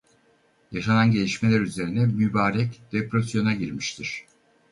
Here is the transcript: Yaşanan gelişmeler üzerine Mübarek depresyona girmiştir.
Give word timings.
Yaşanan 0.71 1.11
gelişmeler 1.11 1.59
üzerine 1.59 2.05
Mübarek 2.05 2.81
depresyona 2.91 3.53
girmiştir. 3.53 4.25